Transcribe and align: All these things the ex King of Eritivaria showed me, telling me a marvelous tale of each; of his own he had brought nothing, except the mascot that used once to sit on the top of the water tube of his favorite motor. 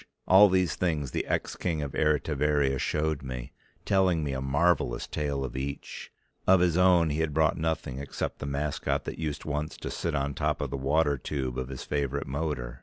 All 0.27 0.49
these 0.49 0.73
things 0.75 1.11
the 1.11 1.27
ex 1.27 1.55
King 1.55 1.83
of 1.83 1.91
Eritivaria 1.91 2.79
showed 2.79 3.21
me, 3.21 3.51
telling 3.85 4.23
me 4.23 4.33
a 4.33 4.41
marvelous 4.41 5.05
tale 5.05 5.45
of 5.45 5.55
each; 5.55 6.11
of 6.47 6.59
his 6.59 6.75
own 6.75 7.11
he 7.11 7.19
had 7.19 7.35
brought 7.35 7.55
nothing, 7.55 7.99
except 7.99 8.39
the 8.39 8.47
mascot 8.47 9.03
that 9.03 9.19
used 9.19 9.45
once 9.45 9.77
to 9.77 9.91
sit 9.91 10.15
on 10.15 10.31
the 10.31 10.35
top 10.39 10.59
of 10.59 10.71
the 10.71 10.75
water 10.75 11.19
tube 11.19 11.59
of 11.59 11.69
his 11.69 11.83
favorite 11.83 12.25
motor. 12.25 12.79